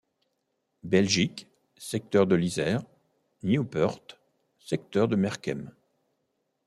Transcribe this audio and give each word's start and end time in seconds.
Belgique, 0.81 1.47
secteur 1.77 2.25
de 2.25 2.33
l'Yser, 2.33 2.79
Nieuport, 3.43 4.01
secteur 4.57 5.07
de 5.07 5.15
Merkem. 5.15 5.69